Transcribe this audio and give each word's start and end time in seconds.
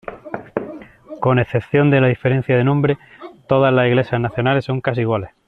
Con 1.19 1.37
excepción 1.37 1.91
de 1.91 2.01
la 2.01 2.07
diferencia 2.07 2.57
de 2.57 2.63
nombre, 2.63 2.97
todas 3.47 3.71
las 3.71 3.85
iglesias 3.87 4.19
nacionales 4.19 4.65
son 4.65 4.81
casi 4.81 5.01
iguales. 5.01 5.29